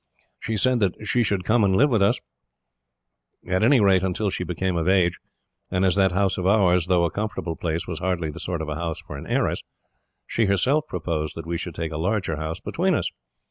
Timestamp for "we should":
11.45-11.75